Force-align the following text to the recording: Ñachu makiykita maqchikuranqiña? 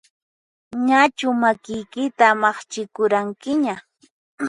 Ñachu 0.87 1.27
makiykita 1.41 2.27
maqchikuranqiña? 2.41 3.75